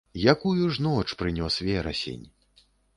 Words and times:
Якую 0.33 0.63
ж 0.77 0.81
ноч 0.87 1.05
прынёс 1.21 1.61
верасень! 1.71 2.29